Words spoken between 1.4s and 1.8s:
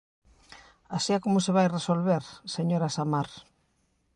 se vai